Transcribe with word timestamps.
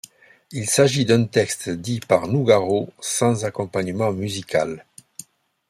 Il 0.51 0.67
s'agit 0.67 1.05
d'un 1.05 1.25
texte 1.25 1.69
dit 1.69 1.99
par 1.99 2.27
Nougaro 2.27 2.91
sans 3.01 3.45
accompagnement 3.45 4.11
musical. 4.11 4.83